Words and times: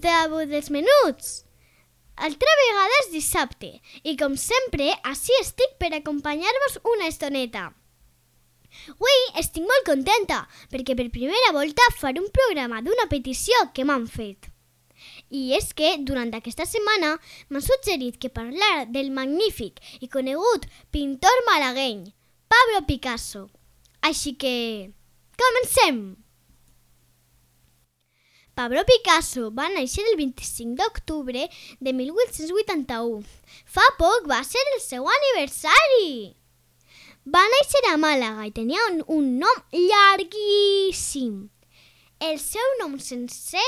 Veu 0.00 0.46
dels 0.48 0.70
menuts! 0.72 1.30
Altra 2.20 2.52
vegada 2.60 2.96
és 3.02 3.10
dissabte 3.14 3.68
i, 4.02 4.14
com 4.20 4.36
sempre, 4.36 4.86
així 5.08 5.34
estic 5.40 5.76
per 5.80 5.90
acompanyar-vos 5.96 6.78
una 6.92 7.08
estoneta. 7.08 7.70
Avui 8.92 9.18
estic 9.40 9.64
molt 9.66 9.88
contenta 9.88 10.42
perquè 10.72 10.96
per 10.96 11.08
primera 11.14 11.52
volta 11.56 11.88
faré 11.98 12.22
un 12.22 12.30
programa 12.38 12.80
d'una 12.84 13.08
petició 13.12 13.64
que 13.74 13.84
m'han 13.88 14.06
fet. 14.06 14.48
I 15.32 15.56
és 15.56 15.72
que 15.76 15.94
durant 16.06 16.32
aquesta 16.36 16.68
setmana 16.68 17.14
m'han 17.48 17.64
suggerit 17.64 18.20
que 18.20 18.32
parlar 18.32 18.86
del 18.92 19.12
magnífic 19.16 19.80
i 20.00 20.12
conegut 20.12 20.68
pintor 20.92 21.44
malagueny, 21.48 22.08
Pablo 22.52 22.84
Picasso. 22.86 23.48
Així 24.00 24.36
que... 24.36 24.92
comencem! 25.40 26.02
Pablo 28.60 28.82
Picasso 28.84 29.46
va 29.56 29.70
néixer 29.72 30.02
el 30.04 30.18
25 30.18 30.76
d'octubre 30.76 31.46
de 31.80 31.92
1881. 31.96 33.22
Fa 33.64 33.84
poc 33.96 34.26
va 34.28 34.42
ser 34.44 34.60
el 34.74 34.82
seu 34.84 35.06
aniversari! 35.08 36.10
Va 37.24 37.40
néixer 37.54 37.80
a 37.88 37.94
Màlaga 38.02 38.44
i 38.44 38.52
tenia 38.58 38.82
un, 38.90 38.98
un 39.16 39.30
nom 39.40 39.62
llarguíssim. 39.72 41.38
El 42.28 42.36
seu 42.42 42.74
nom 42.82 42.98
sencer 43.00 43.64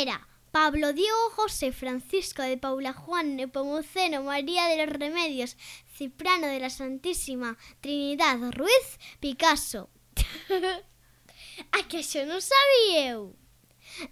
era 0.00 0.18
Pablo 0.52 0.92
Diego 1.00 1.32
José 1.38 1.72
Francisco 1.72 2.44
de 2.44 2.60
Paula 2.60 2.92
Juan 2.92 3.36
Nepomuceno 3.40 4.20
María 4.28 4.68
de 4.68 4.76
los 4.82 4.92
Remedios 4.98 5.56
Ciprano 5.96 6.52
de 6.52 6.60
la 6.60 6.68
Santísima 6.68 7.56
Trinidad 7.80 8.52
Ruiz 8.52 9.00
Picasso. 9.18 9.88
a 11.72 11.88
que 11.88 12.04
això 12.04 12.28
no 12.28 12.36
ho 12.36 12.44
sabíeu? 12.50 13.30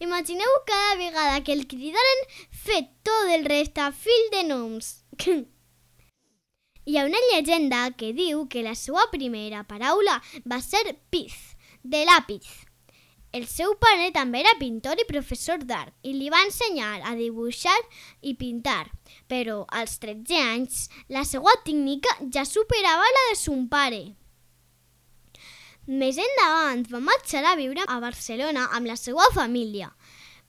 Imagineu 0.01 0.49
cada 0.67 0.97
vegada 0.97 1.43
que 1.45 1.53
el 1.53 1.67
cridaren 1.67 2.23
fet 2.51 2.91
tot 3.03 3.33
el 3.37 3.45
restafil 3.45 4.31
de 4.33 4.45
noms. 4.49 5.05
Hi 6.87 6.99
ha 6.99 7.07
una 7.09 7.21
llegenda 7.31 7.91
que 7.97 8.13
diu 8.13 8.47
que 8.49 8.63
la 8.65 8.75
seva 8.77 9.07
primera 9.13 9.65
paraula 9.69 10.21
va 10.45 10.61
ser 10.61 10.97
piz, 11.11 11.37
de 11.83 12.05
làpid. 12.09 12.45
El 13.35 13.47
seu 13.51 13.73
pare 13.83 14.11
també 14.15 14.45
era 14.45 14.53
pintor 14.61 15.01
i 15.03 15.07
professor 15.09 15.65
d'art 15.67 15.95
i 16.07 16.13
li 16.15 16.29
va 16.31 16.45
ensenyar 16.47 17.01
a 17.03 17.15
dibuixar 17.19 17.79
i 18.23 18.37
pintar, 18.39 18.85
però 19.29 19.65
als 19.81 19.97
13 20.05 20.43
anys 20.43 20.85
la 21.17 21.25
seva 21.27 21.57
tècnica 21.65 22.13
ja 22.37 22.45
superava 22.47 23.09
la 23.17 23.25
de 23.31 23.41
son 23.41 23.67
pare. 23.73 24.05
Més 25.85 26.17
endavant 26.17 26.87
va 26.89 26.99
marxar 27.05 27.43
a 27.45 27.57
viure 27.61 27.83
a 27.85 27.99
Barcelona 28.01 28.71
amb 28.73 28.89
la 28.89 28.95
seva 28.97 29.27
família, 29.35 29.91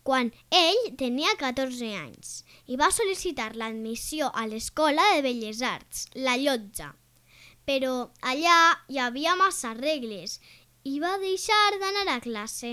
quan 0.07 0.29
ell 0.49 0.77
tenia 0.95 1.33
14 1.35 1.89
anys, 1.91 2.45
i 2.71 2.77
va 2.79 2.87
sol·licitar 2.87 3.49
l'admissió 3.59 4.29
a 4.31 4.45
l'Escola 4.47 5.03
de 5.11 5.25
Belles 5.25 5.59
Arts, 5.61 6.05
la 6.15 6.37
Llotja. 6.39 6.93
Però 7.67 8.11
allà 8.21 8.59
hi 8.87 8.99
havia 9.03 9.33
massa 9.35 9.73
regles 9.75 10.39
i 10.87 11.01
va 11.03 11.17
deixar 11.19 11.79
d'anar 11.81 12.05
a 12.13 12.21
classe. 12.23 12.71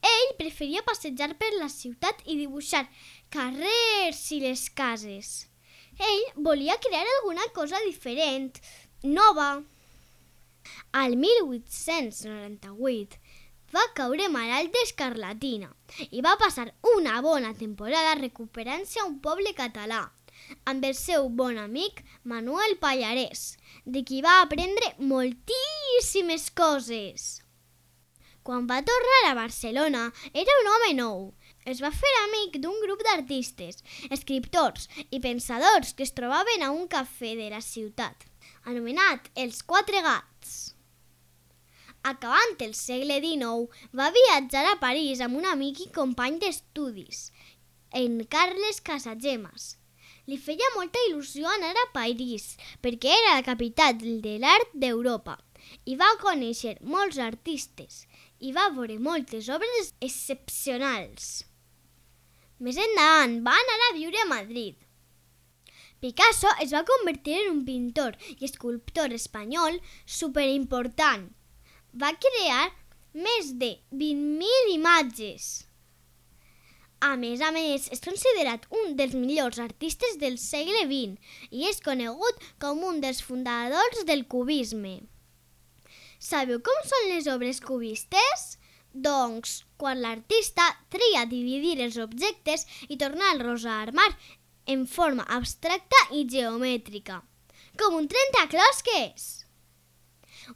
Ell 0.00 0.32
preferia 0.38 0.80
passejar 0.86 1.34
per 1.36 1.50
la 1.58 1.68
ciutat 1.68 2.22
i 2.24 2.38
dibuixar 2.38 2.86
carrers 3.28 4.22
i 4.32 4.40
les 4.46 4.62
cases. 4.70 5.34
Ell 5.98 6.24
volia 6.40 6.78
crear 6.80 7.04
alguna 7.04 7.44
cosa 7.52 7.82
diferent, 7.84 8.56
nova. 9.04 9.50
Al 10.92 11.16
1898 11.16 13.18
va 13.74 13.82
caure 13.94 14.28
malalt 14.34 14.72
d'escarlatina 14.74 15.68
i 16.10 16.22
va 16.26 16.36
passar 16.40 16.70
una 16.96 17.20
bona 17.22 17.52
temporada 17.54 18.16
recuperant-se 18.20 19.00
a 19.00 19.06
un 19.10 19.20
poble 19.26 19.52
català 19.54 20.00
amb 20.70 20.84
el 20.88 20.96
seu 20.98 21.28
bon 21.40 21.58
amic 21.60 22.00
Manuel 22.24 22.78
Pallarès, 22.82 23.54
de 23.84 24.02
qui 24.06 24.22
va 24.24 24.40
aprendre 24.40 24.94
moltíssimes 25.12 26.48
coses. 26.56 27.28
Quan 28.42 28.66
va 28.66 28.80
tornar 28.82 29.20
a 29.28 29.36
Barcelona 29.36 30.06
era 30.32 30.56
un 30.62 30.70
home 30.72 30.94
nou. 30.96 31.28
Es 31.68 31.82
va 31.84 31.92
fer 31.92 32.12
amic 32.22 32.56
d'un 32.64 32.78
grup 32.82 33.04
d'artistes, 33.04 33.84
escriptors 34.10 34.88
i 35.10 35.20
pensadors 35.20 35.92
que 35.94 36.06
es 36.08 36.16
trobaven 36.16 36.64
a 36.64 36.72
un 36.72 36.88
cafè 36.88 37.36
de 37.36 37.50
la 37.52 37.60
ciutat, 37.60 38.24
anomenat 38.64 39.28
Els 39.36 39.62
Quatre 39.62 40.00
Gats. 40.06 40.29
Acabant 42.02 42.54
el 42.64 42.72
segle 42.74 43.18
XIX, 43.20 43.66
va 43.92 44.12
viatjar 44.14 44.62
a 44.70 44.78
París 44.80 45.20
amb 45.20 45.36
un 45.36 45.44
amic 45.50 45.82
i 45.84 45.90
company 45.96 46.38
d'estudis, 46.40 47.26
en 47.92 48.22
Carles 48.24 48.80
Casagemas. 48.80 49.74
Li 50.30 50.38
feia 50.40 50.70
molta 50.76 51.02
il·lusió 51.08 51.50
anar 51.50 51.74
a 51.76 51.90
París, 51.92 52.54
perquè 52.80 53.12
era 53.18 53.36
la 53.36 53.44
capital 53.44 54.00
de 54.24 54.38
l'art 54.40 54.72
d'Europa, 54.72 55.36
i 55.84 55.96
va 56.00 56.08
conèixer 56.24 56.78
molts 56.80 57.18
artistes, 57.20 58.04
i 58.40 58.52
va 58.56 58.70
veure 58.72 58.96
moltes 58.98 59.50
obres 59.52 59.92
excepcionals. 60.00 61.30
Més 62.60 62.80
endavant 62.80 63.40
va 63.44 63.56
anar 63.56 63.80
a 63.88 63.96
viure 63.96 64.22
a 64.22 64.30
Madrid. 64.30 64.76
Picasso 66.00 66.48
es 66.64 66.72
va 66.72 66.84
convertir 66.88 67.34
en 67.42 67.50
un 67.54 67.64
pintor 67.64 68.16
i 68.38 68.46
escultor 68.48 69.12
espanyol 69.12 69.80
superimportant. 70.18 71.26
Va 71.92 72.14
crear 72.16 72.70
més 73.12 73.50
de 73.60 73.74
20.000 73.92 74.70
imatges. 74.76 75.50
A 77.00 77.14
més 77.16 77.40
a 77.40 77.50
més, 77.52 77.88
és 77.92 78.02
considerat 78.04 78.66
un 78.76 78.94
dels 78.96 79.14
millors 79.16 79.58
artistes 79.58 80.18
del 80.20 80.36
segle 80.40 80.82
XX 80.84 81.36
i 81.50 81.64
és 81.68 81.80
conegut 81.84 82.42
com 82.60 82.84
un 82.84 83.00
dels 83.04 83.22
fundadors 83.24 84.04
del 84.08 84.26
cubisme. 84.28 84.98
Sabeu 86.20 86.60
com 86.64 86.82
són 86.84 87.08
les 87.08 87.28
obres 87.32 87.60
cubistes? 87.64 88.42
Doncs, 88.92 89.62
quan 89.80 90.02
l'artista 90.02 90.66
tria 90.92 91.24
dividir 91.30 91.78
els 91.80 91.96
objectes 92.02 92.66
i 92.88 92.98
tornar-los 93.00 93.64
a 93.64 93.80
armar 93.80 94.08
en 94.70 94.86
forma 94.86 95.24
abstracta 95.36 96.00
i 96.14 96.24
geomètrica, 96.30 97.20
com 97.80 97.96
un 97.98 98.06
trencaclosques. 98.10 99.24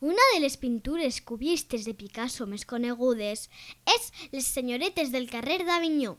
Una 0.00 0.26
de 0.32 0.41
les 0.42 0.56
pintures 0.58 1.20
cubistes 1.30 1.86
de 1.88 1.94
Picasso 1.98 2.47
més 2.50 2.64
conegudes 2.66 3.48
és 3.94 4.06
Les 4.32 4.47
senyoretes 4.56 5.10
del 5.14 5.26
carrer 5.30 5.60
d'Avinyó. 5.66 6.14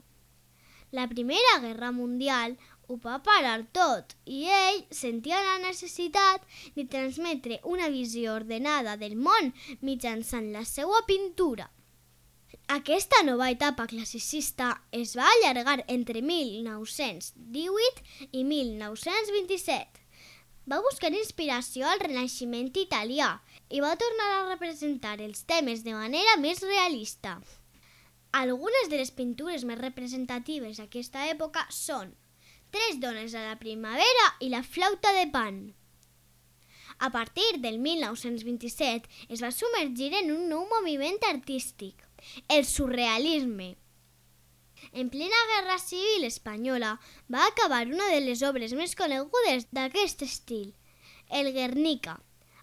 La 0.92 1.08
Primera 1.12 1.60
Guerra 1.64 1.92
Mundial 1.92 2.58
ho 2.88 3.00
va 3.06 3.18
parar 3.24 3.58
tot 3.76 4.14
i 4.26 4.44
ell 4.58 4.82
sentia 5.00 5.40
la 5.48 5.58
necessitat 5.64 6.44
de 6.76 6.86
transmetre 6.96 7.62
una 7.76 7.90
visió 7.96 8.36
ordenada 8.36 8.96
del 9.02 9.16
món 9.16 9.52
mitjançant 9.82 10.52
la 10.54 10.64
seva 10.68 11.02
pintura. 11.08 11.72
Aquesta 12.68 13.22
nova 13.24 13.50
etapa 13.54 13.86
classicista 13.88 14.82
es 14.92 15.16
va 15.18 15.28
allargar 15.34 15.84
entre 15.88 16.22
1918 16.22 18.04
i 18.32 18.44
1927. 18.44 20.02
Va 20.66 20.82
buscar 20.82 21.14
inspiració 21.14 21.86
al 21.88 22.02
Renaixement 22.02 22.72
italià 22.82 23.30
i 23.70 23.82
va 23.86 23.94
tornar 24.02 24.32
a 24.34 24.46
representar 24.50 25.20
els 25.22 25.46
temes 25.46 25.86
de 25.86 25.94
manera 25.94 26.36
més 26.42 26.64
realista. 26.66 27.38
Algunes 28.32 28.90
de 28.92 29.00
les 29.00 29.12
pintures 29.12 29.64
més 29.64 29.80
representatives 29.80 30.82
d'aquesta 30.82 31.30
època 31.32 31.68
són 31.70 32.16
Tres 32.76 33.00
dones 33.00 33.34
a 33.36 33.42
la 33.46 33.56
primavera 33.56 34.24
i 34.44 34.50
la 34.52 34.60
flauta 34.62 35.14
de 35.16 35.30
pan. 35.32 35.60
A 37.00 37.10
partir 37.10 37.62
del 37.64 37.78
1927 37.80 39.30
es 39.30 39.44
va 39.44 39.54
submergir 39.56 40.10
en 40.20 40.34
un 40.34 40.50
nou 40.52 40.66
moviment 40.74 41.22
artístic, 41.30 42.04
el 42.48 42.66
surrealisme. 42.66 43.76
En 44.92 45.10
plena 45.10 45.42
Guerra 45.54 45.78
Civil 45.80 46.24
Espanyola 46.24 47.00
va 47.32 47.46
acabar 47.48 47.88
una 47.88 48.08
de 48.12 48.22
les 48.22 48.44
obres 48.44 48.74
més 48.74 48.96
conegudes 48.96 49.68
d'aquest 49.72 50.22
estil, 50.28 50.74
el 51.30 51.52
Guernica, 51.54 52.20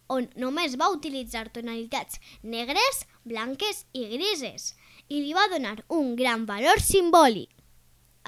on 0.09 0.29
només 0.37 0.77
va 0.81 0.91
utilitzar 0.93 1.49
tonalitats 1.57 2.21
negres, 2.43 3.07
blanques 3.25 3.85
i 3.93 4.07
grises 4.13 4.75
i 5.09 5.21
li 5.21 5.33
va 5.37 5.49
donar 5.53 5.79
un 5.89 6.15
gran 6.17 6.47
valor 6.47 6.81
simbòlic. 6.81 7.51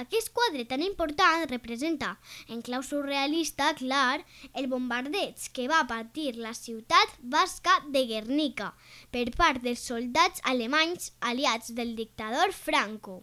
Aquest 0.02 0.32
quadre 0.35 0.64
tan 0.67 0.82
important 0.82 1.44
representa, 1.50 2.08
en 2.50 2.62
clau 2.67 2.82
surrealista, 2.82 3.69
clar, 3.79 4.25
el 4.58 4.67
bombardeig 4.73 5.44
que 5.55 5.69
va 5.70 5.85
patir 5.87 6.32
la 6.35 6.50
ciutat 6.58 7.14
basca 7.37 7.76
de 7.94 8.02
Guernica 8.11 8.73
per 9.14 9.29
part 9.38 9.62
dels 9.62 9.87
soldats 9.93 10.43
alemanys 10.50 11.12
aliats 11.31 11.70
del 11.79 11.94
dictador 12.00 12.56
Franco. 12.58 13.20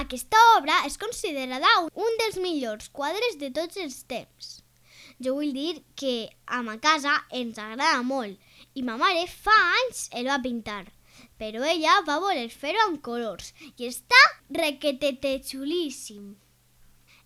Aquesta 0.00 0.40
obra 0.56 0.80
és 0.88 0.96
considerada 0.96 1.74
un 2.08 2.18
dels 2.24 2.40
millors 2.40 2.88
quadres 2.88 3.36
de 3.42 3.52
tots 3.52 3.76
els 3.84 4.00
temps. 4.08 4.52
Jo 5.20 5.34
vull 5.36 5.52
dir 5.52 5.82
que 5.94 6.30
a 6.46 6.62
ma 6.64 6.78
casa 6.80 7.18
ens 7.36 7.58
agrada 7.60 8.00
molt 8.02 8.40
i 8.74 8.84
ma 8.86 8.96
mare 8.96 9.26
fa 9.28 9.56
anys 9.82 10.06
el 10.14 10.30
va 10.32 10.40
pintar 10.40 10.84
però 11.38 11.64
ella 11.68 12.00
va 12.06 12.18
voler 12.22 12.48
fer-ho 12.50 12.84
amb 12.88 13.00
colors 13.04 13.54
i 13.76 13.88
està 13.88 14.20
requetete 14.50 15.38
xulíssim. 15.44 16.36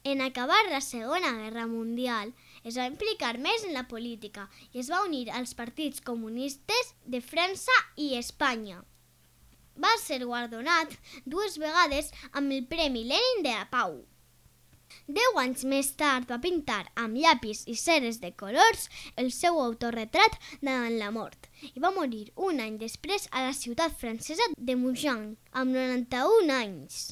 En 0.05 0.21
acabar 0.21 0.61
la 0.71 0.81
Segona 0.81 1.31
Guerra 1.39 1.67
Mundial, 1.71 2.33
es 2.65 2.79
va 2.79 2.89
implicar 2.91 3.37
més 3.39 3.67
en 3.67 3.75
la 3.77 3.87
política 3.91 4.49
i 4.73 4.81
es 4.83 4.91
va 4.91 5.05
unir 5.07 5.29
als 5.31 5.55
partits 5.55 6.03
comunistes 6.03 6.95
de 7.07 7.21
França 7.23 7.77
i 7.97 8.15
Espanya. 8.19 8.83
Va 9.79 9.93
ser 10.03 10.25
guardonat 10.25 10.97
dues 11.25 11.59
vegades 11.63 12.11
amb 12.33 12.53
el 12.53 12.67
Premi 12.67 13.05
Lenin 13.13 13.47
de 13.47 13.55
la 13.55 13.69
Pau. 13.71 14.01
Deu 15.07 15.39
anys 15.43 15.65
més 15.73 15.89
tard 15.99 16.29
va 16.31 16.41
pintar 16.43 16.83
amb 17.05 17.19
llapis 17.19 17.65
i 17.69 17.75
ceres 17.79 18.21
de 18.23 18.31
colors 18.43 18.89
el 19.23 19.33
seu 19.35 19.59
autorretrat 19.63 20.39
davant 20.61 20.99
la 21.01 21.11
mort 21.15 21.49
i 21.73 21.83
va 21.85 21.95
morir 21.97 22.25
un 22.49 22.61
any 22.65 22.79
després 22.81 23.29
a 23.31 23.43
la 23.47 23.57
ciutat 23.57 23.97
francesa 23.99 24.47
de 24.57 24.77
Mougins, 24.77 25.37
amb 25.53 25.75
91 25.75 26.55
anys. 26.59 27.03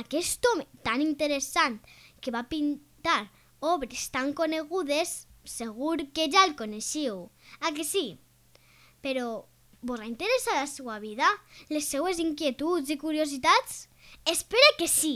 Aquest 0.00 0.46
home 0.46 0.66
tan 0.86 1.02
interessant 1.02 1.80
que 2.20 2.32
va 2.34 2.46
pintar 2.48 3.30
obres 3.60 4.08
tan 4.14 4.32
conegudes, 4.32 5.26
segur 5.44 5.96
que 6.14 6.28
ja 6.32 6.44
el 6.48 6.56
coneixiu, 6.56 7.28
a 7.60 7.72
que 7.76 7.84
sí? 7.84 8.04
Però 9.04 9.26
vos 9.82 10.00
ha 10.00 10.08
interessat 10.08 10.60
la 10.60 10.68
seva 10.70 10.98
vida, 11.00 11.28
les 11.68 11.88
seues 11.88 12.20
inquietuds 12.22 12.92
i 12.92 12.98
curiositats? 13.00 13.86
Espera 14.28 14.76
que 14.78 14.88
sí! 14.88 15.14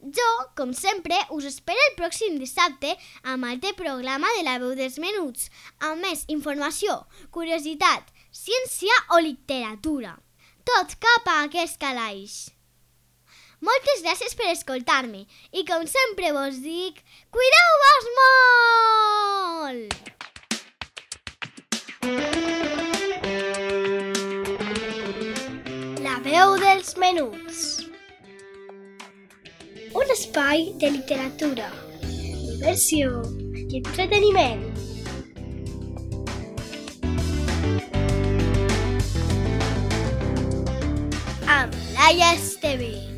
Jo, 0.00 0.48
com 0.56 0.72
sempre, 0.72 1.12
us 1.30 1.44
espero 1.44 1.76
el 1.90 1.96
pròxim 1.98 2.38
dissabte 2.40 2.94
amb 3.28 3.44
el 3.44 3.58
teu 3.60 3.74
programa 3.76 4.30
de 4.38 4.46
la 4.46 4.56
veu 4.62 4.72
dels 4.78 4.96
menuts, 4.96 5.50
amb 5.76 6.00
més 6.00 6.24
informació, 6.32 7.04
curiositat, 7.36 8.08
ciència 8.32 8.96
o 9.12 9.20
literatura. 9.20 10.16
Tot 10.64 10.96
cap 11.04 11.28
a 11.28 11.42
aquest 11.44 11.76
calaix. 11.82 12.48
Moltes 13.60 14.00
gràcies 14.00 14.32
per 14.40 14.48
escoltar-me 14.54 15.26
i 15.52 15.66
com 15.68 15.84
sempre 15.84 16.32
vos 16.32 16.56
dic, 16.64 17.04
cuideu-vos 17.28 18.08
molt! 18.16 19.92
La 26.00 26.16
veu 26.24 26.56
dels 26.64 26.96
menuts. 26.96 27.79
Un 29.92 30.06
espai 30.14 30.68
de 30.78 30.88
literatura, 30.94 31.66
diversió 32.06 33.24
i 33.58 33.80
entreteniment. 33.80 34.62
Amb 41.58 41.74
Laia 41.98 42.34
Esteve. 42.38 43.09